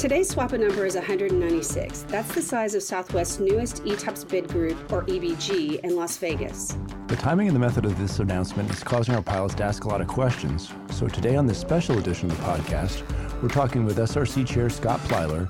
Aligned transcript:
Today's 0.00 0.34
SWAPA 0.34 0.58
number 0.58 0.86
is 0.86 0.94
196. 0.94 2.04
That's 2.08 2.34
the 2.34 2.40
size 2.40 2.74
of 2.74 2.82
Southwest's 2.82 3.38
newest 3.38 3.84
ETOPS 3.84 4.26
bid 4.26 4.48
group, 4.48 4.90
or 4.90 5.02
EBG, 5.02 5.80
in 5.80 5.94
Las 5.94 6.16
Vegas. 6.16 6.74
The 7.08 7.16
timing 7.16 7.48
and 7.48 7.54
the 7.54 7.60
method 7.60 7.84
of 7.84 7.98
this 7.98 8.18
announcement 8.18 8.70
is 8.70 8.82
causing 8.82 9.14
our 9.14 9.20
pilots 9.20 9.56
to 9.56 9.64
ask 9.64 9.84
a 9.84 9.88
lot 9.88 10.00
of 10.00 10.06
questions. 10.06 10.72
So 10.90 11.06
today 11.06 11.36
on 11.36 11.46
this 11.46 11.58
special 11.58 11.98
edition 11.98 12.30
of 12.30 12.38
the 12.38 12.42
podcast, 12.44 13.02
we're 13.42 13.50
talking 13.50 13.84
with 13.84 13.98
SRC 13.98 14.46
Chair 14.46 14.70
Scott 14.70 15.00
Plyler 15.00 15.40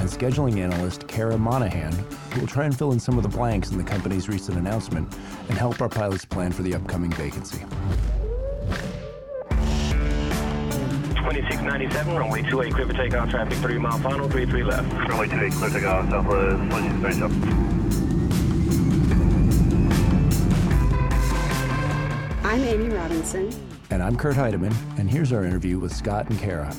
and 0.00 0.08
scheduling 0.08 0.58
analyst 0.58 1.06
Cara 1.06 1.38
Monahan, 1.38 1.92
who 2.32 2.40
will 2.40 2.48
try 2.48 2.64
and 2.64 2.76
fill 2.76 2.90
in 2.90 2.98
some 2.98 3.16
of 3.16 3.22
the 3.22 3.28
blanks 3.28 3.70
in 3.70 3.78
the 3.78 3.84
company's 3.84 4.28
recent 4.28 4.58
announcement 4.58 5.16
and 5.48 5.56
help 5.56 5.80
our 5.80 5.88
pilots 5.88 6.24
plan 6.24 6.50
for 6.50 6.62
the 6.62 6.74
upcoming 6.74 7.12
vacancy. 7.12 7.64
2697, 11.42 12.16
runway 12.16 12.42
28, 12.42 12.74
clear 12.74 12.86
for 12.86 12.92
takeoff, 12.92 13.28
traffic 13.28 13.58
3 13.58 13.78
mile 13.78 13.98
final, 13.98 14.28
33 14.28 14.62
left. 14.62 14.92
Runway 14.92 15.26
28, 15.26 15.52
clear 15.52 15.70
takeoff, 15.70 16.08
southwest, 16.10 16.62
2637. 16.70 17.72
I'm 22.44 22.60
Amy 22.62 22.88
Robinson. 22.94 23.50
And 23.90 24.02
I'm 24.02 24.16
Kurt 24.16 24.36
Heidemann, 24.36 24.74
and 24.98 25.10
here's 25.10 25.32
our 25.32 25.44
interview 25.44 25.78
with 25.78 25.94
Scott 25.94 26.30
and 26.30 26.38
Cara. 26.38 26.72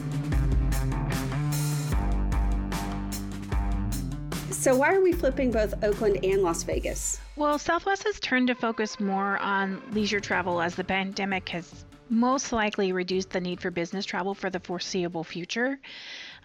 So, 4.52 4.77
why 4.77 4.93
are 4.93 5.02
we 5.02 5.12
flipping 5.12 5.52
both 5.52 5.73
Oakland 5.84 6.23
and 6.23 6.41
Las 6.41 6.63
Vegas? 6.63 7.20
Well, 7.35 7.59
Southwest 7.59 8.04
has 8.05 8.18
turned 8.21 8.48
to 8.48 8.55
focus 8.55 8.98
more 8.98 9.38
on 9.40 9.82
leisure 9.91 10.21
travel 10.21 10.62
as 10.62 10.76
the 10.76 10.85
pandemic 10.85 11.49
has 11.49 11.84
most 12.09 12.52
likely 12.52 12.91
reduce 12.91 13.25
the 13.25 13.41
need 13.41 13.62
for 13.62 13.71
business 13.71 14.05
travel 14.05 14.34
for 14.34 14.49
the 14.49 14.59
foreseeable 14.59 15.23
future. 15.23 15.80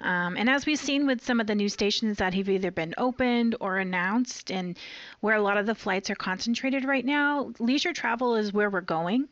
Um, 0.00 0.36
and 0.36 0.48
as 0.48 0.66
we've 0.66 0.78
seen 0.78 1.06
with 1.06 1.24
some 1.24 1.40
of 1.40 1.46
the 1.46 1.54
new 1.54 1.68
stations 1.68 2.18
that 2.18 2.34
have 2.34 2.48
either 2.48 2.70
been 2.70 2.94
opened 2.98 3.56
or 3.60 3.78
announced, 3.78 4.50
and 4.50 4.78
where 5.20 5.36
a 5.36 5.42
lot 5.42 5.56
of 5.56 5.66
the 5.66 5.74
flights 5.74 6.10
are 6.10 6.14
concentrated 6.14 6.84
right 6.84 7.04
now, 7.04 7.52
leisure 7.58 7.92
travel 7.92 8.36
is 8.36 8.52
where 8.52 8.70
we're 8.70 8.80
going. 8.80 9.28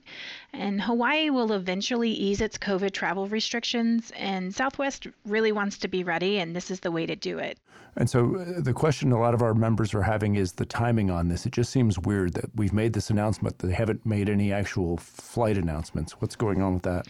And 0.52 0.80
Hawaii 0.80 1.30
will 1.30 1.52
eventually 1.52 2.10
ease 2.10 2.40
its 2.40 2.58
COVID 2.58 2.92
travel 2.92 3.28
restrictions, 3.28 4.12
and 4.16 4.54
Southwest 4.54 5.06
really 5.24 5.52
wants 5.52 5.78
to 5.78 5.88
be 5.88 6.04
ready, 6.04 6.38
and 6.38 6.54
this 6.54 6.70
is 6.70 6.80
the 6.80 6.90
way 6.90 7.06
to 7.06 7.16
do 7.16 7.38
it. 7.38 7.58
And 7.96 8.10
so 8.10 8.36
uh, 8.36 8.60
the 8.60 8.74
question 8.74 9.10
a 9.12 9.18
lot 9.18 9.34
of 9.34 9.42
our 9.42 9.54
members 9.54 9.94
are 9.94 10.02
having 10.02 10.36
is 10.36 10.52
the 10.52 10.66
timing 10.66 11.10
on 11.10 11.28
this. 11.28 11.46
It 11.46 11.52
just 11.52 11.70
seems 11.70 11.98
weird 11.98 12.34
that 12.34 12.54
we've 12.54 12.72
made 12.72 12.92
this 12.92 13.10
announcement, 13.10 13.58
they 13.58 13.72
haven't 13.72 14.04
made 14.04 14.28
any 14.28 14.52
actual 14.52 14.98
flight 14.98 15.56
announcements. 15.56 16.20
What's 16.20 16.36
going 16.36 16.60
on 16.60 16.74
with 16.74 16.82
that? 16.82 17.06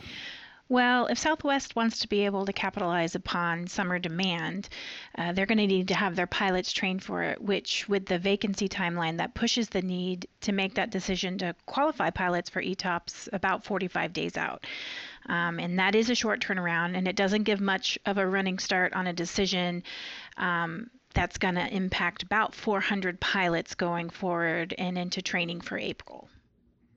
Well, 0.69 1.06
if 1.06 1.19
Southwest 1.19 1.77
wants 1.77 2.00
to 2.00 2.09
be 2.09 2.25
able 2.25 2.45
to 2.45 2.53
capitalize 2.53 3.14
upon 3.14 3.69
summer 3.69 4.00
demand, 4.00 4.69
uh, 5.17 5.31
they're 5.33 5.47
going 5.47 5.58
to 5.58 5.67
need 5.67 5.86
to 5.89 5.95
have 5.95 6.17
their 6.17 6.27
pilots 6.27 6.73
trained 6.73 7.05
for 7.05 7.23
it, 7.23 7.41
which, 7.41 7.89
with 7.89 8.06
the 8.06 8.19
vacancy 8.19 8.69
timeline, 8.69 9.19
that 9.19 9.34
pushes 9.34 9.69
the 9.69 9.83
need 9.83 10.27
to 10.41 10.50
make 10.50 10.75
that 10.75 10.91
decision 10.91 11.39
to 11.39 11.55
qualify 11.67 12.11
pilots 12.11 12.50
for 12.50 12.61
ETOPS 12.61 13.28
about 13.33 13.64
45 13.64 14.12
days 14.12 14.36
out. 14.36 14.67
Um, 15.27 15.61
and 15.61 15.78
that 15.78 15.95
is 15.95 16.11
a 16.11 16.17
short 16.17 16.41
turnaround, 16.41 16.97
and 16.97 17.06
it 17.06 17.14
doesn't 17.14 17.45
give 17.45 17.61
much 17.61 17.97
of 18.05 18.19
a 18.19 18.27
running 18.27 18.58
start 18.58 18.92
on 18.92 19.06
a 19.06 19.12
decision. 19.12 19.84
Um, 20.36 20.91
that's 21.14 21.39
going 21.39 21.55
to 21.55 21.75
impact 21.75 22.25
about 22.25 22.55
400 22.55 23.20
pilots 23.20 23.75
going 23.77 24.11
forward 24.11 24.75
and 24.77 24.98
into 24.98 25.23
training 25.23 25.61
for 25.61 25.78
April. 25.78 26.28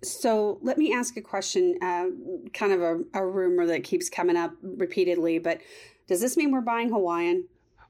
So 0.02 0.60
let 0.62 0.78
me 0.78 0.94
ask 0.94 1.18
a 1.18 1.22
question, 1.22 1.78
uh, 1.82 2.06
kind 2.54 2.72
of 2.72 2.82
a, 2.82 3.00
a 3.14 3.26
rumor 3.26 3.66
that 3.68 3.84
keeps 3.84 4.10
coming 4.10 4.38
up 4.38 4.54
repeatedly, 4.62 5.40
but 5.40 5.60
does 6.08 6.22
this 6.22 6.38
mean 6.38 6.52
we're 6.52 6.62
buying 6.62 6.90
Hawaiian? 6.90 7.46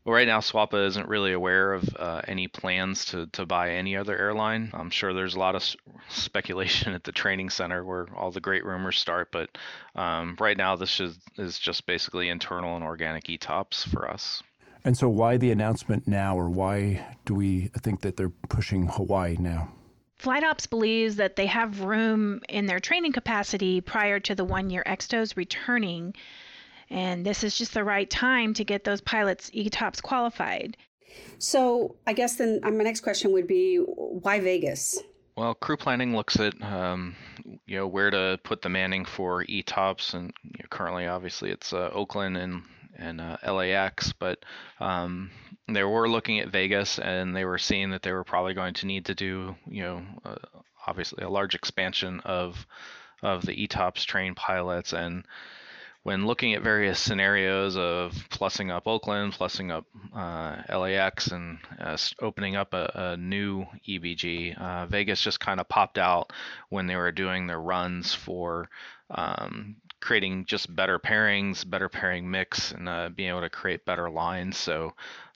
Well, 0.06 0.16
right 0.16 0.28
now, 0.28 0.40
SWAPA 0.40 0.88
isn't 0.88 1.08
really 1.08 1.34
aware 1.34 1.74
of 1.74 1.88
uh, 1.98 2.22
any 2.28 2.48
plans 2.48 3.06
to, 3.06 3.28
to 3.28 3.46
buy 3.46 3.72
any 3.72 3.96
other 3.96 4.18
airline. 4.18 4.72
I'm 4.74 4.90
sure 4.90 5.14
there's 5.14 5.36
a 5.36 5.40
lot 5.40 5.56
of 5.56 5.64
speculation 6.10 6.94
at 6.96 7.04
the 7.04 7.12
training 7.12 7.50
center 7.50 7.84
where 7.84 8.08
all 8.16 8.32
the 8.32 8.40
great 8.40 8.66
rumors 8.66 8.98
start, 8.98 9.32
but 9.32 9.56
um, 9.96 10.36
right 10.40 10.58
now, 10.58 10.76
this 10.76 11.00
is, 11.00 11.20
is 11.38 11.60
just 11.60 11.86
basically 11.86 12.30
internal 12.30 12.76
and 12.76 12.84
organic 12.84 13.26
ETOPS 13.26 13.88
for 13.88 14.10
us. 14.10 14.42
And 14.86 14.98
so, 14.98 15.10
why 15.10 15.38
the 15.38 15.52
announcement 15.52 16.08
now, 16.08 16.38
or 16.38 16.50
why 16.50 17.18
do 17.26 17.36
we 17.36 17.70
think 17.82 18.02
that 18.02 18.16
they're 18.16 18.32
pushing 18.48 18.88
Hawaii 18.88 19.36
now? 19.38 19.70
Flight 20.20 20.44
Ops 20.44 20.68
believes 20.68 21.16
that 21.16 21.38
they 21.38 21.46
have 21.46 21.80
room 21.80 22.42
in 22.50 22.66
their 22.66 22.82
training 22.82 23.14
capacity 23.14 23.80
prior 23.80 24.20
to 24.20 24.36
the 24.36 24.44
one 24.44 24.70
year 24.70 24.84
extos 24.86 25.38
returning, 25.38 26.14
and 26.90 27.26
this 27.26 27.42
is 27.42 27.58
just 27.58 27.74
the 27.74 27.86
right 27.86 28.10
time 28.10 28.54
to 28.56 28.66
get 28.66 28.84
those 28.84 29.00
pilots 29.00 29.50
ETOPS 29.52 30.02
qualified. 30.04 30.76
So, 31.38 31.96
I 32.06 32.12
guess 32.12 32.36
then 32.36 32.60
uh, 32.64 32.70
my 32.70 32.84
next 32.84 33.00
question 33.00 33.32
would 33.32 33.48
be 33.48 33.78
why 33.78 34.42
Vegas? 34.42 35.00
Well, 35.38 35.54
crew 35.54 35.78
planning 35.78 36.14
looks 36.14 36.38
at 36.38 36.62
um, 36.62 37.16
you 37.66 37.78
know 37.78 37.88
where 37.88 38.12
to 38.12 38.38
put 38.44 38.62
the 38.62 38.68
manning 38.68 39.06
for 39.06 39.46
ETOPS, 39.46 40.16
and 40.16 40.34
you 40.44 40.60
know, 40.60 40.68
currently, 40.70 41.08
obviously, 41.08 41.50
it's 41.50 41.72
uh, 41.72 41.92
Oakland 41.94 42.36
and 42.36 42.64
and 43.00 43.22
uh, 43.22 43.38
LAX, 43.46 44.14
but 44.14 44.40
um, 44.80 45.32
they 45.68 45.84
were 45.84 46.10
looking 46.10 46.40
at 46.40 46.50
Vegas 46.50 47.00
and 47.00 47.36
they 47.36 47.46
were 47.46 47.58
seeing 47.58 47.92
that 47.92 48.02
they 48.02 48.12
were 48.12 48.24
probably 48.24 48.54
going 48.54 48.74
to 48.76 48.86
need 48.86 49.06
to 49.06 49.16
do, 49.16 49.56
you 49.68 49.84
know, 49.84 50.04
uh, 50.26 50.36
obviously 50.86 51.24
a 51.24 51.30
large 51.30 51.56
expansion 51.56 52.20
of 52.22 52.66
of 53.22 53.46
the 53.46 53.68
ETOPS 53.68 54.06
trained 54.06 54.38
pilots. 54.38 54.94
And 54.94 55.26
when 56.04 56.26
looking 56.26 56.54
at 56.54 56.62
various 56.62 57.00
scenarios 57.00 57.76
of 57.76 58.14
plussing 58.30 58.72
up 58.72 58.88
Oakland, 58.88 59.34
plussing 59.34 59.72
up 59.72 59.86
uh, 60.16 60.78
LAX, 60.78 61.28
and 61.28 61.60
uh, 61.80 61.98
opening 62.22 62.56
up 62.56 62.74
a, 62.74 62.92
a 62.96 63.18
new 63.18 63.66
EBG, 63.88 64.58
uh, 64.58 64.86
Vegas 64.86 65.22
just 65.22 65.40
kind 65.42 65.60
of 65.60 65.68
popped 65.68 65.98
out 65.98 66.32
when 66.70 66.88
they 66.88 66.96
were 66.96 67.12
doing 67.12 67.48
their 67.48 67.60
runs 67.60 68.14
for 68.14 68.70
um, 69.12 69.76
creating 70.02 70.46
just 70.46 70.74
better 70.76 71.00
pairings, 71.00 71.68
better 71.70 71.90
pairing 71.90 72.30
mix, 72.30 72.72
and 72.72 72.88
uh, 72.88 73.10
being 73.10 73.30
able 73.30 73.42
to 73.42 73.50
create 73.50 73.86
better 73.86 74.10
lines. 74.10 74.58
So 74.58 74.94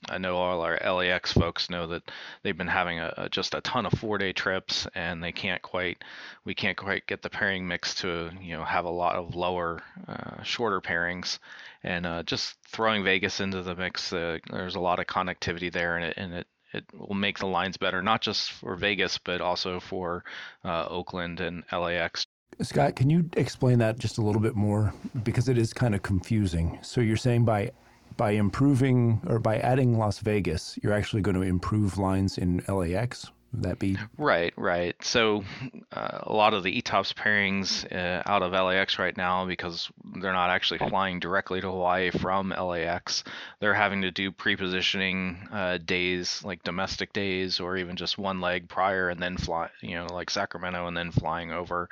I 0.09 0.17
know 0.17 0.35
all 0.37 0.61
our 0.61 0.77
LAX 0.77 1.33
folks 1.33 1.69
know 1.69 1.87
that 1.87 2.03
they've 2.41 2.57
been 2.57 2.67
having 2.67 2.99
a, 2.99 3.13
a, 3.17 3.29
just 3.29 3.53
a 3.53 3.61
ton 3.61 3.85
of 3.85 3.93
four-day 3.93 4.33
trips, 4.33 4.87
and 4.95 5.23
they 5.23 5.31
can't 5.31 5.61
quite 5.61 6.03
we 6.45 6.53
can't 6.53 6.77
quite 6.77 7.07
get 7.07 7.21
the 7.21 7.29
pairing 7.29 7.67
mix 7.67 7.95
to 7.95 8.31
you 8.41 8.57
know 8.57 8.63
have 8.63 8.85
a 8.85 8.89
lot 8.89 9.15
of 9.15 9.35
lower, 9.35 9.81
uh, 10.07 10.41
shorter 10.43 10.81
pairings. 10.81 11.39
And 11.83 12.05
uh, 12.05 12.23
just 12.23 12.55
throwing 12.67 13.03
Vegas 13.03 13.39
into 13.41 13.61
the 13.61 13.75
mix, 13.75 14.13
uh, 14.13 14.39
there's 14.49 14.75
a 14.75 14.79
lot 14.79 14.99
of 14.99 15.07
connectivity 15.07 15.71
there, 15.71 15.97
and 15.97 16.05
it, 16.05 16.13
and 16.17 16.33
it 16.33 16.47
it 16.73 16.85
will 16.93 17.15
make 17.15 17.37
the 17.37 17.45
lines 17.45 17.77
better, 17.77 18.01
not 18.01 18.21
just 18.21 18.51
for 18.51 18.75
Vegas, 18.75 19.19
but 19.19 19.41
also 19.41 19.79
for 19.79 20.23
uh, 20.65 20.87
Oakland 20.89 21.39
and 21.39 21.63
LAX. 21.71 22.25
Scott, 22.61 22.95
can 22.95 23.09
you 23.09 23.29
explain 23.35 23.79
that 23.79 23.99
just 23.99 24.17
a 24.17 24.21
little 24.21 24.41
bit 24.41 24.55
more 24.55 24.93
because 25.23 25.49
it 25.49 25.57
is 25.57 25.73
kind 25.73 25.95
of 25.95 26.03
confusing. 26.03 26.79
So 26.81 27.01
you're 27.01 27.17
saying 27.17 27.45
by 27.45 27.71
by 28.15 28.31
improving 28.31 29.19
or 29.25 29.39
by 29.39 29.57
adding 29.57 29.97
Las 29.97 30.19
Vegas, 30.19 30.77
you're 30.83 30.93
actually 30.93 31.23
going 31.23 31.35
to 31.35 31.41
improve 31.41 31.97
lines 31.97 32.37
in 32.37 32.63
LAX? 32.67 33.31
Would 33.53 33.63
that 33.63 33.79
be 33.79 33.97
right? 34.17 34.51
Right. 34.57 34.95
So 35.03 35.43
uh, 35.91 36.19
a 36.23 36.33
lot 36.33 36.55
of 36.55 36.63
the 36.63 36.81
ETOPS 36.81 37.13
pairings 37.13 37.85
uh, 37.91 38.23
out 38.25 38.41
of 38.41 38.51
LAX 38.51 38.97
right 38.97 39.15
now, 39.15 39.45
because 39.45 39.91
they're 40.19 40.33
not 40.33 40.49
actually 40.49 40.79
flying 40.79 41.19
directly 41.19 41.61
to 41.61 41.69
Hawaii 41.69 42.09
from 42.09 42.49
LAX, 42.49 43.23
they're 43.59 43.75
having 43.75 44.01
to 44.01 44.11
do 44.11 44.31
pre-positioning 44.31 45.47
uh, 45.51 45.77
days, 45.77 46.43
like 46.43 46.63
domestic 46.63 47.13
days, 47.13 47.59
or 47.59 47.77
even 47.77 47.95
just 47.95 48.17
one 48.17 48.41
leg 48.41 48.67
prior, 48.67 49.09
and 49.09 49.21
then 49.21 49.37
fly, 49.37 49.69
you 49.81 49.95
know, 49.95 50.07
like 50.07 50.31
Sacramento, 50.31 50.87
and 50.87 50.97
then 50.97 51.11
flying 51.11 51.51
over. 51.51 51.89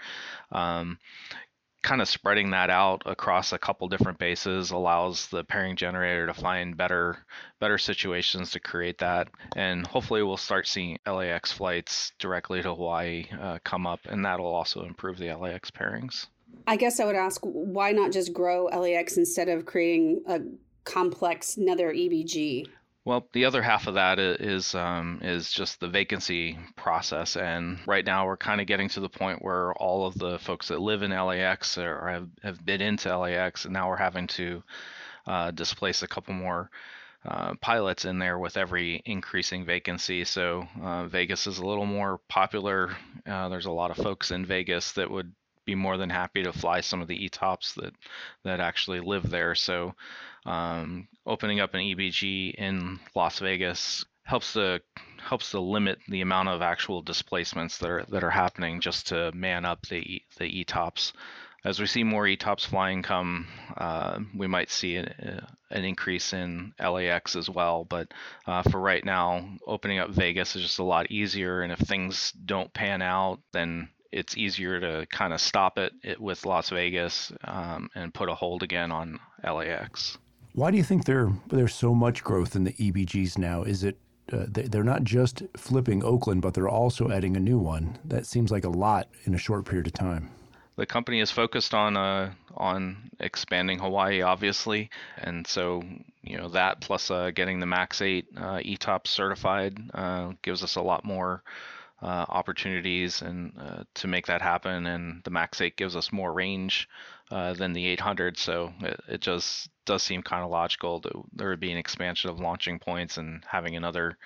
Um, 0.52 0.98
kind 1.82 2.02
of 2.02 2.08
spreading 2.08 2.52
that 2.52 2.70
out 2.70 3.02
across 3.06 3.54
a 3.54 3.58
couple 3.58 3.88
different 3.88 4.20
bases 4.20 4.72
allows 4.72 5.28
the 5.28 5.44
pairing 5.44 5.76
generator 5.76 6.28
to 6.28 6.34
find 6.34 6.78
better 6.78 7.18
better 7.60 7.78
situations 7.78 8.52
to 8.52 8.60
create 8.60 9.00
that 9.00 9.28
and 9.56 9.88
hopefully 9.88 10.22
we'll 10.22 10.38
start 10.38 10.68
seeing 10.68 11.00
LAX 11.08 11.52
flights 11.52 12.12
directly 12.20 12.62
to 12.62 12.76
Hawaii 12.76 13.26
uh, 13.40 13.58
come 13.64 13.88
up 13.88 14.00
and 14.06 14.24
that'll 14.24 14.46
also 14.46 14.84
improve 14.84 15.18
the 15.18 15.34
LAX 15.34 15.72
pairings. 15.72 16.28
I 16.68 16.76
guess 16.76 17.00
I 17.00 17.06
would 17.06 17.16
ask 17.16 17.42
why 17.44 17.92
not 17.92 18.12
just 18.12 18.34
grow 18.34 18.66
LAX 18.66 19.18
instead 19.18 19.50
of 19.50 19.66
creating 19.66 20.22
a 20.28 20.42
complex 20.84 21.58
another 21.58 21.92
EBG? 21.92 22.68
Well, 23.04 23.28
the 23.34 23.46
other 23.46 23.64
half 23.64 23.88
of 23.88 23.96
that 23.96 24.20
is 24.20 24.76
um, 24.76 25.22
is 25.24 25.52
just 25.52 25.80
the 25.80 25.88
vacancy 25.88 26.60
process, 26.76 27.36
and 27.36 27.80
right 27.88 28.06
now 28.06 28.28
we're 28.28 28.38
kind 28.38 28.62
of 28.62 28.68
getting 28.68 28.90
to 28.90 29.00
the 29.00 29.10
point 29.10 29.42
where 29.42 29.74
all 29.74 30.06
of 30.06 30.14
the 30.20 30.38
folks 30.38 30.68
that 30.68 30.80
live 30.80 31.02
in 31.02 31.10
LAX 31.10 31.80
or 31.80 32.08
have 32.08 32.30
have 32.44 32.64
bid 32.64 32.80
into 32.80 33.18
LAX, 33.18 33.66
and 33.66 33.74
now 33.74 33.90
we're 33.90 33.96
having 33.96 34.28
to 34.28 34.64
uh, 35.26 35.50
displace 35.50 36.04
a 36.04 36.08
couple 36.08 36.36
more 36.36 36.70
uh, 37.26 37.56
pilots 37.60 38.06
in 38.06 38.20
there 38.20 38.38
with 38.38 38.56
every 38.56 39.02
increasing 39.06 39.66
vacancy. 39.66 40.24
So 40.24 40.68
uh, 40.82 41.08
Vegas 41.08 41.48
is 41.48 41.58
a 41.58 41.66
little 41.66 41.88
more 41.88 42.20
popular. 42.30 42.96
Uh, 43.26 43.50
there's 43.50 43.66
a 43.66 43.72
lot 43.72 43.92
of 43.92 43.98
folks 43.98 44.30
in 44.30 44.46
Vegas 44.46 44.92
that 44.94 45.10
would 45.10 45.34
be 45.66 45.76
more 45.76 45.98
than 45.98 46.10
happy 46.10 46.44
to 46.44 46.54
fly 46.54 46.82
some 46.82 47.02
of 47.02 47.08
the 47.08 47.30
ETOPS 47.30 47.76
that 47.76 47.94
that 48.44 48.60
actually 48.60 49.00
live 49.00 49.30
there. 49.30 49.56
So 49.56 49.94
um, 50.46 51.08
opening 51.26 51.60
up 51.60 51.74
an 51.74 51.82
EBG 51.82 52.56
in 52.56 53.00
Las 53.16 53.40
Vegas 53.40 54.06
helps 54.24 54.54
to 54.54 54.82
helps 55.20 55.52
to 55.52 55.60
limit 55.60 56.00
the 56.08 56.22
amount 56.22 56.50
of 56.50 56.62
actual 56.62 57.02
displacements 57.02 57.78
that 57.78 57.90
are 57.90 58.06
that 58.10 58.24
are 58.24 58.30
happening 58.32 58.82
just 58.82 59.08
to 59.08 59.32
man 59.34 59.66
up 59.66 59.86
the 59.88 60.22
the 60.38 60.64
ETOPS. 60.64 61.14
As 61.64 61.80
we 61.80 61.86
see 61.86 62.04
more 62.04 62.26
ETOPS 62.26 62.66
flying 62.66 63.04
come, 63.04 63.48
uh, 63.78 64.20
we 64.36 64.48
might 64.48 64.72
see 64.72 64.96
a, 64.96 65.48
an 65.70 65.86
increase 65.86 66.34
in 66.34 66.74
LAX 66.80 67.36
as 67.36 67.52
well. 67.52 67.86
But 67.86 68.12
uh, 68.48 68.64
for 68.64 68.80
right 68.80 69.06
now, 69.06 69.48
opening 69.68 70.00
up 70.00 70.10
Vegas 70.10 70.56
is 70.56 70.64
just 70.64 70.80
a 70.80 70.84
lot 70.84 71.12
easier. 71.12 71.62
And 71.62 71.72
if 71.72 71.78
things 71.78 72.32
don't 72.32 72.74
pan 72.74 73.04
out, 73.04 73.42
then 73.54 73.90
it's 74.12 74.38
easier 74.38 74.80
to 74.80 75.06
kind 75.08 75.34
of 75.34 75.42
stop 75.42 75.78
it, 75.78 75.94
it 76.04 76.20
with 76.20 76.46
Las 76.46 76.70
Vegas 76.70 77.32
um, 77.46 77.90
and 77.96 78.14
put 78.14 78.30
a 78.30 78.36
hold 78.36 78.64
again 78.64 78.92
on 78.92 79.20
LAX. 79.44 80.18
Why 80.54 80.70
do 80.70 80.78
you 80.78 80.84
think 80.84 81.06
there 81.06 81.32
there's 81.48 81.74
so 81.74 81.96
much 81.96 82.24
growth 82.24 82.56
in 82.56 82.66
the 82.66 82.74
EBGs 82.74 83.38
now? 83.38 83.64
Is 83.64 83.84
it 83.84 83.98
uh, 84.34 84.46
they're 84.48 84.84
not 84.84 85.04
just 85.04 85.44
flipping 85.58 86.04
Oakland, 86.04 86.42
but 86.42 86.54
they're 86.54 86.70
also 86.70 87.10
adding 87.10 87.36
a 87.36 87.40
new 87.40 87.58
one? 87.58 87.98
That 88.06 88.26
seems 88.26 88.52
like 88.52 88.66
a 88.66 88.70
lot 88.70 89.08
in 89.24 89.34
a 89.34 89.38
short 89.38 89.66
period 89.66 89.88
of 89.88 89.94
time. 89.94 90.30
The 90.76 90.86
company 90.86 91.20
is 91.20 91.32
focused 91.32 91.74
on 91.74 91.96
uh, 91.96 92.34
on 92.56 93.12
expanding 93.20 93.80
Hawaii, 93.80 94.22
obviously, 94.22 94.90
and 95.18 95.48
so 95.48 95.84
you 96.22 96.38
know 96.38 96.50
that 96.50 96.82
plus 96.82 97.10
uh, 97.12 97.32
getting 97.32 97.60
the 97.60 97.66
Max 97.66 98.02
8 98.02 98.26
uh, 98.36 98.42
ETOP 98.58 99.08
certified 99.08 99.78
uh, 99.94 100.34
gives 100.42 100.64
us 100.64 100.76
a 100.76 100.82
lot 100.82 101.06
more 101.06 101.44
uh, 102.02 102.26
opportunities 102.30 103.22
and 103.22 103.54
uh, 103.60 103.84
to 103.96 104.08
make 104.08 104.28
that 104.28 104.42
happen. 104.42 104.86
And 104.86 105.24
the 105.24 105.30
Max 105.30 105.62
8 105.62 105.78
gives 105.78 105.96
us 105.96 106.12
more 106.12 106.34
range 106.34 106.88
uh, 107.30 107.54
than 107.54 107.74
the 107.74 107.86
800, 107.88 108.38
so 108.38 108.74
it, 108.82 109.00
it 109.08 109.22
just 109.22 109.70
does 109.86 110.04
seem 110.04 110.22
kind 110.22 110.44
of 110.44 110.50
logical 110.50 111.00
that 111.02 111.14
there 111.34 111.50
would 111.50 111.60
be 111.60 111.72
an 111.72 111.78
expansion 111.78 112.30
of 112.30 112.40
launching 112.40 112.80
points 112.80 113.18
and 113.18 113.44
having 113.48 113.76
another 113.76 114.18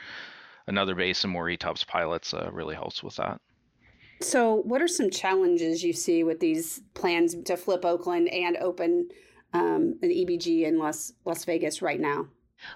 another 0.68 0.96
base 0.96 1.24
and 1.24 1.32
more 1.32 1.46
ETOPS 1.46 1.86
pilots 1.86 2.34
uh, 2.34 2.50
really 2.52 2.74
helps 2.74 3.04
with 3.04 3.16
that. 3.18 3.40
So, 4.22 4.56
what 4.64 4.82
are 4.82 4.88
some 4.88 5.10
challenges 5.10 5.84
you 5.84 5.94
see 5.94 6.24
with 6.24 6.40
these 6.40 6.82
plans 6.94 7.36
to 7.44 7.58
flip 7.58 7.86
Oakland 7.86 8.30
and 8.30 8.58
open 8.58 9.10
um, 9.54 10.00
an 10.02 10.10
EBG 10.10 10.64
in 10.64 10.80
Las 10.80 11.14
Las 11.26 11.46
Vegas 11.46 11.82
right 11.82 12.00
now? 12.00 12.28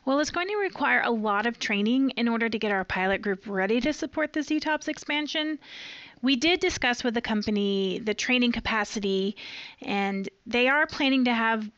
Well, 0.06 0.20
it's 0.20 0.32
going 0.32 0.48
to 0.48 0.56
require 0.56 1.02
a 1.02 1.12
lot 1.12 1.46
of 1.46 1.60
training 1.60 2.12
in 2.12 2.28
order 2.28 2.50
to 2.50 2.60
get 2.60 2.72
our 2.72 2.84
pilot 2.84 3.22
group 3.22 3.44
ready 3.46 3.80
to 3.82 3.94
support 3.94 4.34
the 4.34 4.40
ETOPS 4.40 4.88
expansion. 4.88 5.60
We 6.22 6.36
did 6.36 6.60
discuss 6.60 7.04
with 7.04 7.14
the 7.14 7.22
company 7.22 8.00
the 8.00 8.14
training 8.14 8.52
capacity, 8.52 9.36
and 9.82 10.28
they 10.46 10.68
are 10.68 10.88
planning 10.88 11.26
to 11.26 11.34
have 11.34 11.70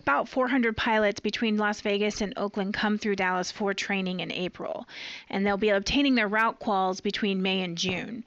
about 0.00 0.28
400 0.28 0.76
pilots 0.76 1.20
between 1.20 1.56
Las 1.58 1.82
Vegas 1.82 2.20
and 2.20 2.32
Oakland 2.36 2.74
come 2.74 2.98
through 2.98 3.16
Dallas 3.16 3.52
for 3.52 3.74
training 3.74 4.20
in 4.20 4.32
April, 4.32 4.88
and 5.28 5.46
they'll 5.46 5.56
be 5.56 5.68
obtaining 5.68 6.14
their 6.14 6.28
route 6.28 6.58
quals 6.58 7.02
between 7.02 7.42
May 7.42 7.60
and 7.60 7.76
June. 7.76 8.24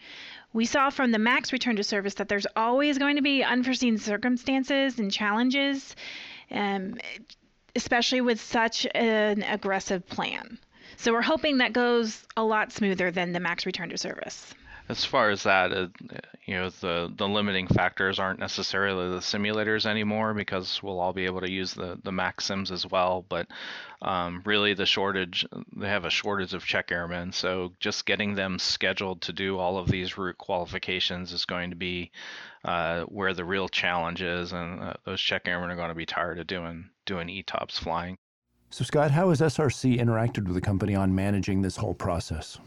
We 0.54 0.66
saw 0.66 0.92
from 0.92 1.12
the 1.12 1.18
MAX 1.18 1.52
return 1.52 1.76
to 1.78 1.84
service 1.84 2.14
that 2.16 2.30
there's 2.30 2.46
always 2.56 3.00
going 3.00 3.16
to 3.16 3.24
be 3.24 3.44
unforeseen 3.44 3.98
circumstances 3.98 5.00
and 5.00 5.12
challenges. 5.12 5.96
Um, 6.52 7.00
especially 7.76 8.22
with 8.22 8.40
such 8.40 8.86
an 8.94 9.44
aggressive 9.44 10.08
plan. 10.08 10.58
So 10.98 11.12
we're 11.12 11.22
hoping 11.22 11.58
that 11.58 11.74
goes 11.74 12.24
a 12.38 12.44
lot 12.44 12.72
smoother 12.72 13.12
than 13.12 13.34
the 13.34 13.40
max 13.40 13.66
return 13.66 13.90
to 13.90 13.98
service. 13.98 14.54
As 14.90 15.06
far 15.06 15.30
as 15.30 15.44
that, 15.44 15.72
uh, 15.72 15.88
you 16.46 16.56
know, 16.56 16.70
the 16.70 17.12
the 17.16 17.28
limiting 17.28 17.68
factors 17.68 18.20
aren't 18.20 18.40
necessarily 18.40 19.10
the 19.10 19.22
simulators 19.22 19.86
anymore 19.86 20.34
because 20.34 20.84
we'll 20.84 21.00
all 21.00 21.14
be 21.14 21.26
able 21.26 21.40
to 21.42 21.50
use 21.50 21.74
the 21.74 21.98
the 22.04 22.12
max 22.12 22.46
sims 22.46 22.70
as 22.70 22.86
well. 22.86 23.26
But 23.28 23.48
um, 24.02 24.42
really, 24.46 24.74
the 24.74 24.86
shortage 24.86 25.46
they 25.76 25.88
have 25.88 26.04
a 26.04 26.10
shortage 26.10 26.54
of 26.54 26.66
check 26.66 26.92
airmen, 26.92 27.32
so 27.32 27.72
just 27.80 28.06
getting 28.06 28.36
them 28.36 28.60
scheduled 28.60 29.22
to 29.22 29.34
do 29.34 29.58
all 29.58 29.78
of 29.78 29.88
these 29.90 30.18
route 30.18 30.38
qualifications 30.38 31.32
is 31.32 31.46
going 31.46 31.70
to 31.70 31.78
be 31.78 32.12
uh, 32.66 33.04
where 33.04 33.34
the 33.34 33.46
real 33.46 33.70
challenge 33.70 34.22
is, 34.22 34.52
and 34.52 34.82
uh, 34.82 34.94
those 35.06 35.22
check 35.22 35.48
airmen 35.48 35.72
are 35.72 35.78
going 35.78 35.90
to 35.90 35.96
be 35.96 36.06
tired 36.06 36.40
of 36.40 36.48
doing 36.48 36.90
doing 37.06 37.28
ETOPS 37.28 37.80
flying. 37.80 38.18
So, 38.70 38.84
Scott, 38.84 39.12
how 39.12 39.30
has 39.30 39.40
SRC 39.40 40.00
interacted 40.00 40.46
with 40.46 40.56
the 40.56 40.62
company 40.62 40.96
on 40.96 41.14
managing 41.14 41.62
this 41.62 41.78
whole 41.78 41.94
process? 41.94 42.58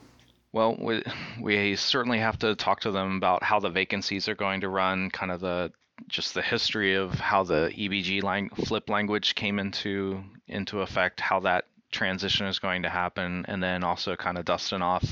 Well, 0.56 0.74
we, 0.78 1.02
we 1.40 1.76
certainly 1.76 2.18
have 2.20 2.38
to 2.38 2.54
talk 2.54 2.80
to 2.80 2.90
them 2.90 3.18
about 3.18 3.42
how 3.42 3.60
the 3.60 3.68
vacancies 3.68 4.26
are 4.26 4.34
going 4.34 4.62
to 4.62 4.70
run, 4.70 5.10
kind 5.10 5.30
of 5.30 5.40
the 5.40 5.70
just 6.08 6.34
the 6.34 6.42
history 6.42 6.94
of 6.94 7.12
how 7.14 7.42
the 7.42 7.70
EBG 7.74 8.22
lang- 8.22 8.50
flip 8.50 8.88
language 8.88 9.34
came 9.34 9.58
into 9.58 10.22
into 10.48 10.80
effect, 10.80 11.20
how 11.20 11.40
that 11.40 11.66
transition 11.92 12.46
is 12.46 12.58
going 12.58 12.82
to 12.84 12.88
happen, 12.88 13.44
and 13.48 13.62
then 13.62 13.84
also 13.84 14.16
kind 14.16 14.38
of 14.38 14.46
dusting 14.46 14.80
off 14.80 15.04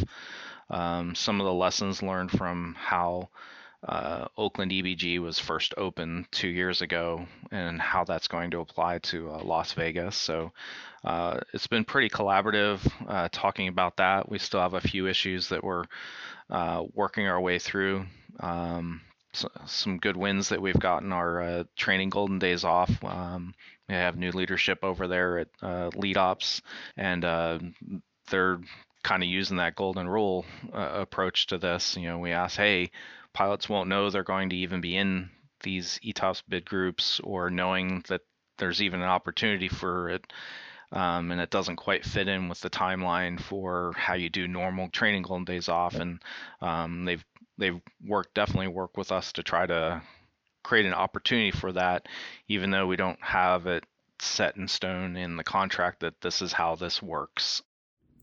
um, 0.70 1.14
some 1.14 1.40
of 1.40 1.44
the 1.44 1.52
lessons 1.52 2.02
learned 2.02 2.30
from 2.30 2.74
how 2.78 3.28
uh, 3.86 4.26
Oakland 4.36 4.70
EBG 4.70 5.18
was 5.20 5.38
first 5.38 5.74
opened 5.76 6.26
two 6.30 6.48
years 6.48 6.80
ago 6.80 7.26
and 7.50 7.80
how 7.80 8.04
that's 8.04 8.28
going 8.28 8.50
to 8.50 8.60
apply 8.60 8.98
to 8.98 9.30
uh, 9.30 9.42
Las 9.42 9.72
Vegas. 9.72 10.16
So 10.16 10.52
uh, 11.04 11.40
it's 11.52 11.66
been 11.66 11.84
pretty 11.84 12.08
collaborative 12.08 12.80
uh, 13.06 13.28
talking 13.30 13.68
about 13.68 13.98
that. 13.98 14.28
We 14.28 14.38
still 14.38 14.60
have 14.60 14.74
a 14.74 14.80
few 14.80 15.06
issues 15.06 15.48
that 15.50 15.62
we're 15.62 15.84
uh, 16.48 16.84
working 16.94 17.26
our 17.26 17.40
way 17.40 17.58
through. 17.58 18.06
Um, 18.40 19.02
so, 19.34 19.48
some 19.66 19.98
good 19.98 20.16
wins 20.16 20.48
that 20.48 20.62
we've 20.62 20.78
gotten 20.78 21.12
our 21.12 21.42
uh, 21.42 21.64
training 21.76 22.10
golden 22.10 22.38
days 22.38 22.64
off. 22.64 22.90
Um, 23.04 23.52
we 23.88 23.96
have 23.96 24.16
new 24.16 24.30
leadership 24.30 24.78
over 24.82 25.08
there 25.08 25.40
at 25.40 25.96
Lead 25.96 26.16
Ops, 26.16 26.62
and 26.96 27.22
they're 28.30 28.60
kind 29.02 29.22
of 29.22 29.28
using 29.28 29.58
that 29.58 29.74
golden 29.74 30.08
rule 30.08 30.46
approach 30.72 31.48
to 31.48 31.58
this. 31.58 31.96
You 31.96 32.08
know, 32.08 32.18
we 32.18 32.30
ask, 32.30 32.56
hey, 32.56 32.90
pilots 33.34 33.68
won't 33.68 33.88
know 33.88 34.08
they're 34.08 34.22
going 34.22 34.50
to 34.50 34.56
even 34.56 34.80
be 34.80 34.96
in 34.96 35.28
these 35.62 35.98
ETOPS 36.04 36.42
bid 36.48 36.64
groups 36.64 37.20
or 37.22 37.50
knowing 37.50 38.02
that 38.08 38.22
there's 38.58 38.80
even 38.80 39.02
an 39.02 39.08
opportunity 39.08 39.68
for 39.68 40.08
it. 40.08 40.32
Um, 40.92 41.32
and 41.32 41.40
it 41.40 41.50
doesn't 41.50 41.76
quite 41.76 42.04
fit 42.04 42.28
in 42.28 42.48
with 42.48 42.60
the 42.60 42.70
timeline 42.70 43.40
for 43.40 43.92
how 43.96 44.14
you 44.14 44.30
do 44.30 44.46
normal 44.46 44.88
training 44.90 45.22
golden 45.22 45.44
days 45.44 45.68
off. 45.68 45.96
And 45.96 46.22
um, 46.60 47.04
they've 47.04 47.24
they've 47.58 47.80
worked 48.04 48.34
definitely 48.34 48.68
work 48.68 48.96
with 48.96 49.10
us 49.10 49.32
to 49.32 49.42
try 49.42 49.66
to 49.66 50.02
create 50.62 50.86
an 50.86 50.94
opportunity 50.94 51.50
for 51.50 51.72
that, 51.72 52.06
even 52.48 52.70
though 52.70 52.86
we 52.86 52.96
don't 52.96 53.22
have 53.22 53.66
it 53.66 53.84
set 54.20 54.56
in 54.56 54.68
stone 54.68 55.16
in 55.16 55.36
the 55.36 55.44
contract 55.44 56.00
that 56.00 56.20
this 56.20 56.40
is 56.40 56.52
how 56.52 56.76
this 56.76 57.02
works. 57.02 57.62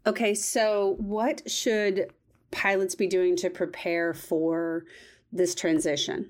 Okay, 0.05 0.33
so 0.33 0.95
what 0.97 1.49
should 1.49 2.11
pilots 2.51 2.95
be 2.95 3.07
doing 3.07 3.35
to 3.37 3.49
prepare 3.49 4.13
for 4.13 4.85
this 5.31 5.55
transition? 5.55 6.29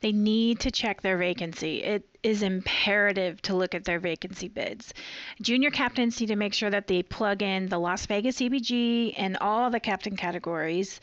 They 0.00 0.12
need 0.12 0.60
to 0.60 0.70
check 0.70 1.02
their 1.02 1.18
vacancy. 1.18 1.82
It 1.82 2.04
is 2.22 2.42
imperative 2.42 3.40
to 3.42 3.54
look 3.54 3.74
at 3.74 3.84
their 3.84 3.98
vacancy 3.98 4.48
bids. 4.48 4.94
Junior 5.42 5.70
captains 5.70 6.18
need 6.20 6.28
to 6.28 6.36
make 6.36 6.54
sure 6.54 6.70
that 6.70 6.86
they 6.86 7.02
plug 7.02 7.42
in 7.42 7.68
the 7.68 7.78
Las 7.78 8.06
Vegas 8.06 8.38
EBG 8.40 9.14
and 9.16 9.36
all 9.38 9.68
the 9.68 9.80
captain 9.80 10.16
categories. 10.16 11.00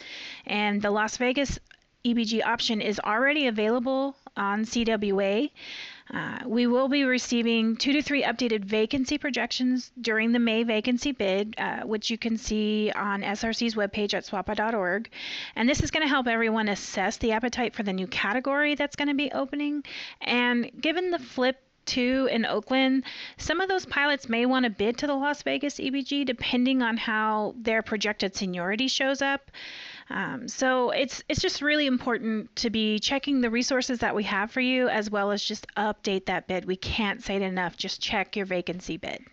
And 0.48 0.82
the 0.82 0.90
Las 0.90 1.18
Vegas 1.18 1.60
EBG 2.06 2.44
option 2.44 2.82
is 2.82 3.00
already 3.00 3.48
available 3.48 4.16
on 4.36 4.66
CWA. 4.66 5.52
Uh, 6.14 6.40
we 6.46 6.68
will 6.68 6.88
be 6.88 7.04
receiving 7.04 7.76
two 7.76 7.92
to 7.94 8.02
three 8.02 8.24
updated 8.24 8.64
vacancy 8.64 9.18
projections 9.18 9.92
during 10.00 10.32
the 10.32 10.40
May 10.40 10.64
vacancy 10.64 11.12
bid, 11.12 11.56
uh, 11.58 11.82
which 11.82 12.10
you 12.10 12.18
can 12.18 12.38
see 12.38 12.92
on 12.96 13.22
SRC's 13.22 13.76
webpage 13.76 14.14
at 14.14 14.26
swapa.org. 14.26 15.10
And 15.56 15.68
this 15.68 15.82
is 15.82 15.92
going 15.92 16.04
to 16.04 16.10
help 16.10 16.28
everyone 16.28 16.70
assess 16.70 17.18
the 17.18 17.34
appetite 17.34 17.76
for 17.76 17.84
the 17.84 17.94
new 17.94 18.08
category 18.08 18.76
that's 18.76 18.96
going 18.96 19.10
to 19.10 19.14
be 19.14 19.32
opening. 19.32 19.84
And 20.22 20.72
given 20.82 21.12
the 21.12 21.20
flip 21.20 21.58
two 21.86 22.28
in 22.32 22.46
Oakland, 22.46 23.04
some 23.38 23.62
of 23.62 23.70
those 23.70 23.86
pilots 23.86 24.30
may 24.30 24.46
want 24.46 24.66
to 24.66 24.70
bid 24.70 24.98
to 25.00 25.08
the 25.08 25.16
Las 25.16 25.42
Vegas 25.42 25.80
EBG 25.80 26.26
depending 26.26 26.84
on 26.84 26.98
how 26.98 27.56
their 27.58 27.82
projected 27.82 28.36
seniority 28.36 28.88
shows 28.88 29.22
up. 29.22 29.50
Um, 30.10 30.48
so 30.48 30.92
it's 30.92 31.22
it's 31.28 31.42
just 31.42 31.62
really 31.62 31.86
important 31.86 32.56
to 32.58 32.70
be 32.70 32.98
checking 33.00 33.42
the 33.42 33.50
resources 33.50 34.00
that 34.00 34.16
we 34.16 34.24
have 34.24 34.52
for 34.52 34.62
you 34.62 34.88
as 34.88 35.10
well 35.10 35.32
as 35.32 35.44
just 35.44 35.68
update 35.76 36.26
that 36.28 36.48
bid. 36.48 36.66
We 36.66 36.78
can't 36.78 37.24
say 37.24 37.36
it 37.36 37.42
enough. 37.42 37.76
Just 37.76 38.02
check 38.02 38.36
your 38.36 38.46
vacancy 38.46 38.98
bid. 38.98 39.26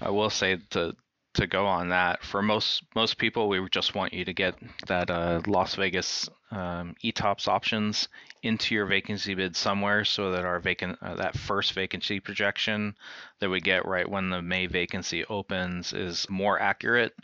I 0.00 0.10
will 0.10 0.30
say 0.30 0.58
to 0.70 0.96
to 1.34 1.46
go 1.46 1.66
on 1.66 1.90
that 1.90 2.24
for 2.24 2.42
most 2.42 2.82
most 2.96 3.18
people, 3.18 3.48
we 3.48 3.64
just 3.70 3.94
want 3.94 4.12
you 4.12 4.24
to 4.24 4.32
get 4.32 4.54
that 4.88 5.10
uh, 5.10 5.40
Las 5.46 5.76
Vegas 5.76 6.28
um, 6.50 6.96
ETOPS 7.04 7.46
options 7.46 8.08
into 8.42 8.74
your 8.74 8.86
vacancy 8.86 9.34
bid 9.34 9.54
somewhere, 9.54 10.04
so 10.04 10.32
that 10.32 10.44
our 10.44 10.58
vacant 10.58 10.98
uh, 11.00 11.14
that 11.14 11.36
first 11.36 11.72
vacancy 11.72 12.18
projection 12.18 12.96
that 13.38 13.50
we 13.50 13.60
get 13.60 13.86
right 13.86 14.08
when 14.08 14.30
the 14.30 14.42
May 14.42 14.66
vacancy 14.66 15.24
opens 15.26 15.92
is 15.92 16.28
more 16.28 16.60
accurate 16.60 17.14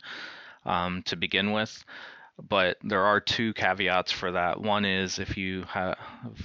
um, 0.65 1.03
to 1.03 1.17
begin 1.17 1.51
with. 1.51 1.83
But 2.41 2.77
there 2.83 3.03
are 3.03 3.19
two 3.19 3.53
caveats 3.53 4.11
for 4.11 4.31
that. 4.31 4.59
One 4.59 4.85
is 4.85 5.19
if 5.19 5.37
you 5.37 5.63
have 5.63 5.97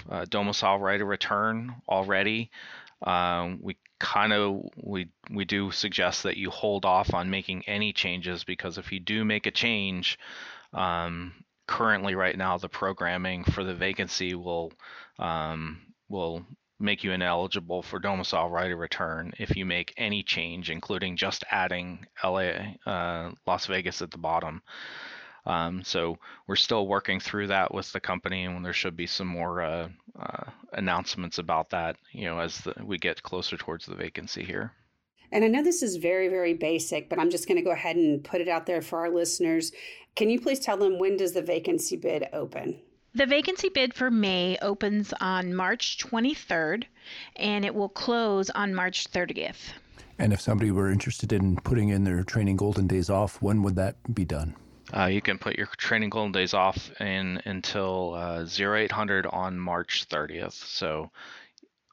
a 0.09 0.27
domicile 0.27 0.79
right 0.79 1.01
of 1.01 1.09
return 1.09 1.75
already, 1.89 2.51
um, 3.03 3.59
we 3.63 3.77
kind 3.99 4.33
of 4.33 4.63
we 4.77 5.09
we 5.31 5.45
do 5.45 5.71
suggest 5.71 6.23
that 6.23 6.37
you 6.37 6.51
hold 6.51 6.85
off 6.85 7.13
on 7.13 7.31
making 7.31 7.65
any 7.67 7.93
changes 7.93 8.45
because 8.45 8.79
if 8.79 8.93
you 8.93 9.01
do 9.01 9.25
make 9.25 9.47
a 9.47 9.51
change, 9.51 10.19
um, 10.73 11.33
currently 11.67 12.15
right 12.15 12.37
now 12.37 12.59
the 12.59 12.69
programming 12.69 13.45
for 13.45 13.65
the 13.65 13.75
vacancy 13.75 14.35
will 14.35 14.73
um, 15.19 15.81
will 16.09 16.45
make 16.81 17.05
you 17.05 17.13
ineligible 17.13 17.83
for 17.83 17.99
domicile 17.99 18.49
right 18.49 18.73
of 18.73 18.79
return 18.79 19.33
if 19.39 19.55
you 19.55 19.67
make 19.67 19.93
any 19.97 20.23
change, 20.23 20.71
including 20.71 21.17
just 21.17 21.45
adding 21.51 22.07
LA, 22.25 22.53
uh, 22.87 23.31
Las 23.47 23.67
Vegas 23.67 24.01
at 24.01 24.11
the 24.11 24.19
bottom. 24.19 24.63
Um, 25.47 25.83
so 25.83 26.19
we're 26.47 26.57
still 26.57 26.87
working 26.87 27.21
through 27.21 27.49
that 27.49 27.73
with 27.73 27.93
the 27.93 28.01
company, 28.01 28.45
and 28.45 28.65
there 28.65 28.73
should 28.73 28.97
be 28.97 29.07
some 29.07 29.27
more 29.27 29.63
uh, 29.63 29.89
uh, 30.19 30.51
announcements 30.73 31.39
about 31.39 31.71
that, 31.71 31.97
you 32.13 32.25
know, 32.25 32.39
as 32.39 32.59
the, 32.59 32.75
we 32.85 32.99
get 32.99 33.23
closer 33.23 33.57
towards 33.57 33.87
the 33.87 33.95
vacancy 33.95 34.45
here. 34.45 34.73
And 35.33 35.45
I 35.45 35.49
know 35.49 35.63
this 35.63 35.83
is 35.83 35.97
very, 35.97 36.29
very 36.29 36.55
basic, 36.55 37.09
but 37.09 37.19
I'm 37.19 37.31
just 37.31 37.47
going 37.47 37.57
to 37.57 37.63
go 37.65 37.71
ahead 37.71 37.97
and 37.97 38.23
put 38.23 38.41
it 38.41 38.49
out 38.49 38.67
there 38.67 38.83
for 38.83 38.99
our 39.01 39.11
listeners. 39.11 39.73
Can 40.17 40.29
you 40.29 40.41
please 40.41 40.59
tell 40.59 40.77
them 40.77 40.99
when 40.99 41.17
does 41.17 41.33
the 41.33 41.43
vacancy 41.43 41.97
bid 41.97 42.29
open? 42.33 42.81
The 43.15 43.27
vacancy 43.27 43.69
bid 43.69 43.95
for 43.95 44.11
May 44.11 44.57
opens 44.61 45.13
on 45.21 45.55
March 45.55 45.99
23rd 45.99 46.85
and 47.37 47.65
it 47.65 47.75
will 47.75 47.89
close 47.89 48.51
on 48.51 48.75
March 48.75 49.11
30th. 49.11 49.73
And 50.19 50.33
if 50.33 50.41
somebody 50.41 50.71
were 50.71 50.91
interested 50.91 51.33
in 51.33 51.57
putting 51.57 51.89
in 51.89 52.05
their 52.05 52.23
training 52.23 52.57
golden 52.57 52.87
days 52.87 53.09
off, 53.09 53.41
when 53.41 53.63
would 53.63 53.77
that 53.77 53.97
be 54.15 54.25
done? 54.25 54.55
Uh, 54.97 55.07
you 55.07 55.23
can 55.23 55.39
put 55.39 55.57
your 55.57 55.69
training 55.77 56.11
golden 56.11 56.33
days 56.33 56.55
off 56.55 56.91
in 57.01 57.41
until 57.45 58.15
uh, 58.15 58.45
0800 58.45 59.27
on 59.27 59.59
March 59.59 60.07
30th. 60.09 60.53
So, 60.53 61.11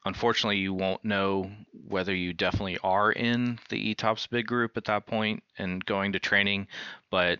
unfortunately, 0.04 0.58
you 0.58 0.74
won't 0.74 1.04
know 1.04 1.50
whether 1.86 2.14
you 2.14 2.32
definitely 2.32 2.78
are 2.82 3.12
in 3.12 3.58
the 3.68 3.94
ETOPS 3.94 4.28
bid 4.30 4.46
group 4.46 4.76
at 4.76 4.86
that 4.86 5.06
point 5.06 5.42
and 5.58 5.84
going 5.84 6.12
to 6.12 6.18
training, 6.18 6.66
but 7.10 7.38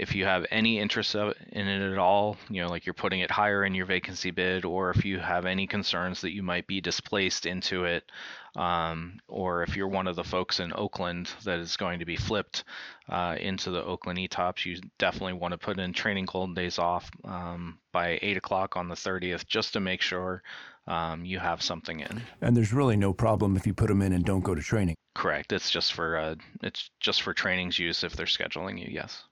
if 0.00 0.14
you 0.14 0.24
have 0.24 0.46
any 0.50 0.78
interest 0.78 1.14
in 1.14 1.68
it 1.68 1.92
at 1.92 1.98
all, 1.98 2.38
you 2.48 2.62
know, 2.62 2.68
like 2.68 2.86
you're 2.86 2.94
putting 2.94 3.20
it 3.20 3.30
higher 3.30 3.66
in 3.66 3.74
your 3.74 3.84
vacancy 3.84 4.30
bid, 4.30 4.64
or 4.64 4.88
if 4.88 5.04
you 5.04 5.18
have 5.18 5.44
any 5.44 5.66
concerns 5.66 6.22
that 6.22 6.32
you 6.32 6.42
might 6.42 6.66
be 6.66 6.80
displaced 6.80 7.44
into 7.44 7.84
it, 7.84 8.10
um, 8.56 9.20
or 9.28 9.62
if 9.62 9.76
you're 9.76 9.88
one 9.88 10.06
of 10.06 10.16
the 10.16 10.24
folks 10.24 10.58
in 10.58 10.72
Oakland 10.74 11.30
that 11.44 11.58
is 11.58 11.76
going 11.76 11.98
to 11.98 12.06
be 12.06 12.16
flipped 12.16 12.64
uh, 13.10 13.36
into 13.38 13.70
the 13.70 13.84
Oakland 13.84 14.18
ETOPS, 14.18 14.64
you 14.64 14.80
definitely 14.96 15.34
want 15.34 15.52
to 15.52 15.58
put 15.58 15.78
in 15.78 15.92
training 15.92 16.24
golden 16.24 16.54
days 16.54 16.78
off 16.78 17.10
um, 17.24 17.78
by 17.92 18.18
8 18.22 18.38
o'clock 18.38 18.78
on 18.78 18.88
the 18.88 18.94
30th 18.94 19.46
just 19.46 19.74
to 19.74 19.80
make 19.80 20.00
sure 20.00 20.42
um, 20.86 21.26
you 21.26 21.38
have 21.38 21.60
something 21.60 22.00
in. 22.00 22.22
And 22.40 22.56
there's 22.56 22.72
really 22.72 22.96
no 22.96 23.12
problem 23.12 23.54
if 23.54 23.66
you 23.66 23.74
put 23.74 23.88
them 23.88 24.00
in 24.00 24.14
and 24.14 24.24
don't 24.24 24.40
go 24.40 24.54
to 24.54 24.62
training. 24.62 24.96
Correct. 25.14 25.52
It's 25.52 25.70
just 25.70 25.92
for 25.92 26.16
uh, 26.16 26.36
it's 26.62 26.88
just 27.00 27.20
for 27.20 27.34
training's 27.34 27.78
use 27.78 28.02
if 28.02 28.14
they're 28.14 28.24
scheduling 28.24 28.80
you. 28.80 28.88
Yes. 28.90 29.24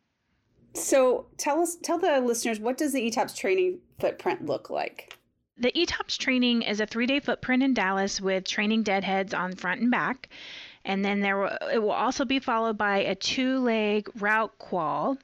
So 0.75 1.27
tell 1.37 1.61
us, 1.61 1.77
tell 1.83 1.99
the 1.99 2.21
listeners, 2.21 2.61
what 2.61 2.79
does 2.79 2.93
the 2.93 3.11
ETOPS 3.11 3.37
training 3.37 3.79
footprint 3.99 4.47
look 4.47 4.71
like? 4.71 5.15
The 5.57 5.73
ETOPS 5.73 6.19
training 6.19 6.63
is 6.63 6.81
a 6.81 6.87
three-day 6.87 7.21
footprint 7.21 7.65
in 7.65 7.75
Dallas 7.75 8.21
with 8.21 8.45
training 8.47 8.85
deadheads 8.85 9.35
on 9.35 9.57
front 9.57 9.81
and 9.81 9.91
back, 9.91 10.29
and 10.85 11.05
then 11.05 11.21
there 11.21 11.37
will, 11.37 11.59
it 11.73 11.83
will 11.83 11.91
also 11.91 12.25
be 12.25 12.39
followed 12.39 12.79
by 12.79 12.99
a 12.99 13.17
two-leg 13.17 14.09
route 14.21 14.57
qual. 14.59 15.19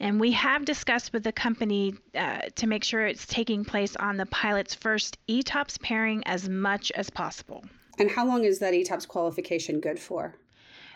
And 0.00 0.18
we 0.18 0.32
have 0.32 0.64
discussed 0.64 1.12
with 1.12 1.22
the 1.22 1.32
company 1.32 1.94
uh, 2.14 2.40
to 2.56 2.66
make 2.66 2.82
sure 2.82 3.06
it's 3.06 3.26
taking 3.26 3.64
place 3.64 3.94
on 3.96 4.16
the 4.16 4.26
pilot's 4.26 4.74
first 4.74 5.18
ETOPS 5.28 5.80
pairing 5.80 6.24
as 6.26 6.48
much 6.48 6.90
as 6.92 7.10
possible. 7.10 7.62
And 7.98 8.10
how 8.10 8.26
long 8.26 8.44
is 8.44 8.58
that 8.60 8.72
ETOPS 8.72 9.06
qualification 9.06 9.78
good 9.78 10.00
for? 10.00 10.34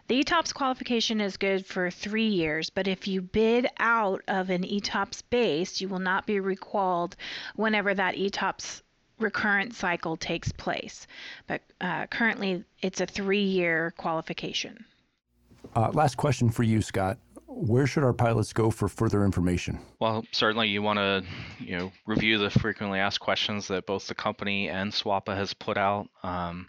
The 0.07 0.23
ETOPS 0.23 0.53
qualification 0.53 1.21
is 1.21 1.39
good 1.39 1.65
for 1.65 1.91
three 1.91 2.27
years, 2.27 2.69
but 2.69 2.87
if 2.87 3.09
you 3.09 3.23
bid 3.23 3.67
out 3.79 4.21
of 4.29 4.51
an 4.51 4.63
ETOPS 4.63 5.23
base, 5.31 5.81
you 5.81 5.89
will 5.89 5.99
not 5.99 6.27
be 6.27 6.41
recalled 6.41 7.17
whenever 7.57 7.95
that 7.95 8.15
ETOPS 8.15 8.83
recurrent 9.19 9.75
cycle 9.75 10.19
takes 10.19 10.53
place. 10.53 11.07
But 11.47 11.63
uh, 11.81 12.07
currently, 12.09 12.65
it's 12.83 13.01
a 13.01 13.07
three 13.07 13.45
year 13.45 13.95
qualification. 13.97 14.85
Uh, 15.75 15.91
last 15.93 16.17
question 16.17 16.51
for 16.51 16.65
you, 16.65 16.83
Scott. 16.83 17.17
Where 17.47 17.87
should 17.87 18.03
our 18.03 18.13
pilots 18.13 18.53
go 18.53 18.71
for 18.71 18.89
further 18.89 19.25
information? 19.25 19.79
Well, 20.01 20.25
certainly 20.33 20.69
you 20.69 20.83
want 20.83 20.99
to, 20.99 21.25
you 21.61 21.79
know, 21.79 21.93
review 22.05 22.37
the 22.37 22.51
frequently 22.51 22.99
asked 22.99 23.21
questions 23.21 23.69
that 23.69 23.87
both 23.87 24.07
the 24.07 24.15
company 24.15 24.69
and 24.69 24.93
SWAPA 24.93 25.35
has 25.35 25.55
put 25.55 25.79
out. 25.79 26.09
Um, 26.23 26.67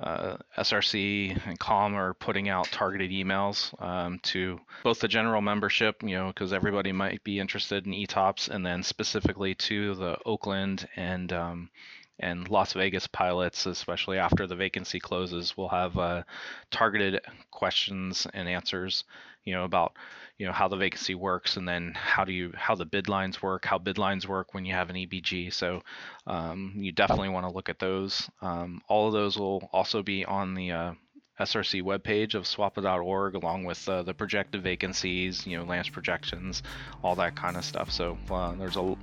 uh, 0.00 0.36
SRC 0.56 1.46
and 1.46 1.58
COM 1.58 1.94
are 1.94 2.14
putting 2.14 2.48
out 2.48 2.66
targeted 2.66 3.10
emails 3.10 3.80
um, 3.82 4.20
to 4.22 4.60
both 4.84 5.00
the 5.00 5.08
general 5.08 5.40
membership, 5.40 6.02
you 6.02 6.16
know, 6.16 6.28
because 6.28 6.52
everybody 6.52 6.92
might 6.92 7.22
be 7.24 7.40
interested 7.40 7.86
in 7.86 7.92
ETOPS, 7.92 8.48
and 8.48 8.64
then 8.64 8.82
specifically 8.82 9.54
to 9.54 9.94
the 9.94 10.16
Oakland 10.24 10.88
and 10.96 11.32
um, 11.32 11.70
and 12.20 12.48
Las 12.48 12.72
Vegas 12.72 13.06
pilots, 13.06 13.66
especially 13.66 14.18
after 14.18 14.46
the 14.46 14.56
vacancy 14.56 15.00
closes, 15.00 15.56
will 15.56 15.68
have 15.68 15.96
uh, 15.98 16.22
targeted 16.70 17.20
questions 17.50 18.26
and 18.34 18.48
answers, 18.48 19.04
you 19.44 19.52
know, 19.52 19.64
about 19.64 19.96
you 20.38 20.46
know 20.46 20.52
how 20.52 20.68
the 20.68 20.76
vacancy 20.76 21.16
works 21.16 21.56
and 21.56 21.66
then 21.66 21.92
how 21.96 22.24
do 22.24 22.32
you 22.32 22.52
how 22.54 22.76
the 22.76 22.84
bid 22.84 23.08
lines 23.08 23.42
work 23.42 23.64
how 23.64 23.76
bid 23.76 23.98
lines 23.98 24.28
work 24.28 24.54
when 24.54 24.64
you 24.64 24.72
have 24.72 24.88
an 24.88 24.94
ebg 24.94 25.52
so 25.52 25.82
um, 26.28 26.74
you 26.76 26.92
definitely 26.92 27.30
want 27.30 27.46
to 27.46 27.52
look 27.52 27.68
at 27.68 27.78
those. 27.78 28.28
Um, 28.42 28.82
all 28.86 29.06
of 29.06 29.14
those 29.14 29.38
will 29.38 29.68
also 29.72 30.02
be 30.02 30.24
on 30.24 30.54
the 30.54 30.70
uh, 30.70 30.92
src 31.40 31.82
webpage 31.82 32.34
of 32.34 32.44
swapa.org 32.44 33.34
along 33.34 33.64
with 33.64 33.88
uh, 33.88 34.02
the 34.02 34.14
projected 34.14 34.62
vacancies 34.62 35.46
you 35.46 35.56
know 35.56 35.64
lance 35.64 35.88
projections 35.88 36.62
all 37.02 37.14
that 37.14 37.34
kind 37.34 37.56
of 37.56 37.64
stuff 37.64 37.90
so 37.90 38.16
uh, 38.30 38.52
there's 38.54 38.76
a, 38.76 38.96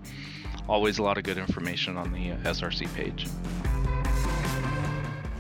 always 0.68 0.98
a 0.98 1.04
lot 1.04 1.18
of 1.18 1.24
good 1.24 1.38
information 1.38 1.98
on 1.98 2.12
the 2.12 2.32
uh, 2.32 2.54
src 2.54 2.94
page 2.94 3.28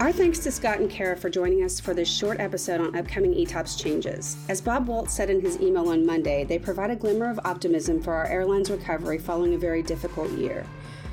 our 0.01 0.11
thanks 0.11 0.39
to 0.39 0.51
Scott 0.51 0.79
and 0.79 0.89
Cara 0.89 1.15
for 1.15 1.29
joining 1.29 1.63
us 1.63 1.79
for 1.79 1.93
this 1.93 2.13
short 2.13 2.41
episode 2.41 2.81
on 2.81 2.97
upcoming 2.97 3.33
ETOPS 3.33 3.81
changes. 3.81 4.35
As 4.49 4.59
Bob 4.59 4.89
Waltz 4.89 5.13
said 5.13 5.29
in 5.29 5.39
his 5.39 5.59
email 5.61 5.87
on 5.87 6.05
Monday, 6.05 6.43
they 6.43 6.59
provide 6.59 6.91
a 6.91 6.97
glimmer 6.97 7.29
of 7.29 7.39
optimism 7.45 8.01
for 8.01 8.13
our 8.13 8.25
airline's 8.25 8.69
recovery 8.69 9.17
following 9.17 9.53
a 9.53 9.57
very 9.57 9.81
difficult 9.81 10.29
year. 10.31 10.65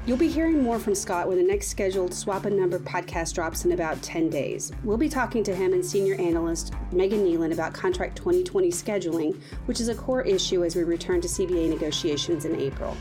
You'll 0.05 0.17
be 0.17 0.29
hearing 0.29 0.61
more 0.61 0.81
from 0.81 0.97
Scott 0.97 1.29
when 1.29 1.37
the 1.37 1.45
next 1.45 1.69
scheduled 1.69 2.11
SWAPA 2.11 2.51
Number 2.51 2.81
podcast 2.81 3.35
drops 3.35 3.65
in 3.65 3.71
about 3.71 4.03
10 4.03 4.31
days. 4.31 4.73
We'll 4.83 4.97
be 4.97 5.09
talking 5.09 5.45
to 5.45 5.55
him 5.55 5.73
and 5.75 5.85
senior 5.85 6.17
analyst 6.17 6.75
Megan 6.91 7.25
Nealon 7.25 7.53
about 7.53 7.73
Contract 7.73 8.17
2020 8.17 8.69
scheduling, 8.71 9.41
which 9.67 9.81
is 9.81 9.87
a 9.89 9.95
core 9.95 10.23
issue 10.23 10.65
as 10.65 10.75
we 10.75 10.83
return 10.83 11.21
to 11.21 11.29
CBA 11.29 11.69
negotiations 11.69 12.47
in 12.47 12.57
April. 12.57 12.97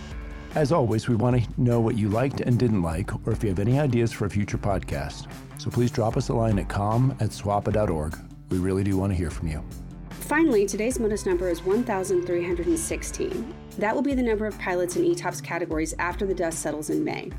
As 0.53 0.71
always, 0.71 1.07
we 1.07 1.15
want 1.15 1.43
to 1.43 1.49
know 1.59 1.79
what 1.79 1.97
you 1.97 2.07
liked 2.07 2.41
and 2.41 2.59
didn't 2.59 2.83
like, 2.83 3.11
or 3.25 3.33
if 3.33 3.41
you 3.41 3.49
have 3.49 3.57
any 3.57 3.79
ideas 3.79 4.11
for 4.11 4.25
a 4.25 4.29
future 4.29 4.59
podcast. 4.59 5.25
So 5.57 5.71
please 5.71 5.89
drop 5.89 6.17
us 6.17 6.29
a 6.29 6.35
line 6.35 6.59
at 6.59 6.69
com 6.69 7.17
at 7.19 7.31
swapa.org. 7.31 8.15
We 8.51 8.59
really 8.59 8.83
do 8.83 8.95
want 8.95 9.11
to 9.11 9.17
hear 9.17 9.31
from 9.31 9.47
you. 9.47 9.63
Finally, 10.11 10.67
today's 10.67 10.99
MODIS 10.99 11.25
number 11.25 11.49
is 11.49 11.63
1,316. 11.65 13.53
That 13.77 13.95
will 13.95 14.01
be 14.01 14.13
the 14.13 14.21
number 14.21 14.45
of 14.45 14.59
pilots 14.59 14.95
in 14.95 15.03
ETOPS 15.03 15.43
categories 15.43 15.93
after 15.97 16.25
the 16.25 16.33
dust 16.33 16.59
settles 16.59 16.89
in 16.89 17.03
May. 17.03 17.31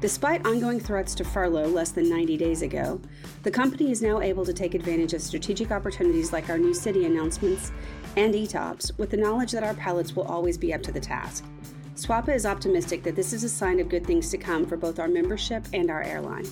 Despite 0.00 0.44
ongoing 0.44 0.78
threats 0.78 1.14
to 1.14 1.24
furlough 1.24 1.66
less 1.66 1.90
than 1.90 2.10
90 2.10 2.36
days 2.36 2.60
ago, 2.60 3.00
the 3.42 3.50
company 3.50 3.90
is 3.90 4.02
now 4.02 4.20
able 4.20 4.44
to 4.44 4.52
take 4.52 4.74
advantage 4.74 5.14
of 5.14 5.22
strategic 5.22 5.70
opportunities 5.70 6.32
like 6.32 6.50
our 6.50 6.58
new 6.58 6.74
city 6.74 7.06
announcements 7.06 7.72
and 8.16 8.34
ETOPS 8.34 8.98
with 8.98 9.10
the 9.10 9.16
knowledge 9.16 9.52
that 9.52 9.62
our 9.62 9.74
pilots 9.74 10.14
will 10.14 10.24
always 10.24 10.58
be 10.58 10.74
up 10.74 10.82
to 10.82 10.92
the 10.92 11.00
task. 11.00 11.44
SWAPA 11.96 12.34
is 12.34 12.44
optimistic 12.44 13.02
that 13.02 13.16
this 13.16 13.32
is 13.32 13.44
a 13.44 13.48
sign 13.48 13.80
of 13.80 13.88
good 13.88 14.06
things 14.06 14.28
to 14.30 14.36
come 14.36 14.66
for 14.66 14.76
both 14.76 14.98
our 14.98 15.08
membership 15.08 15.64
and 15.72 15.90
our 15.90 16.02
airline. 16.02 16.46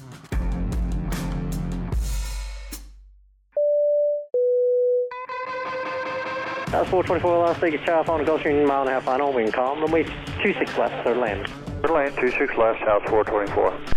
That's 6.73 6.89
424 6.89 7.39
Las 7.39 7.59
Vegas 7.59 7.85
Tower, 7.85 8.03
final 8.03 8.25
Gulfstream, 8.25 8.67
mile 8.67 8.81
and 8.81 8.89
a 8.89 8.93
half 8.95 9.05
final, 9.05 9.31
wind 9.31 9.53
calm, 9.53 9.81
runway 9.83 10.05
26 10.41 10.79
left, 10.79 11.05
third 11.05 11.19
land. 11.19 11.47
Land, 11.87 12.15
26 12.15 12.57
left, 12.57 12.81
south 12.81 13.03
424. 13.11 13.92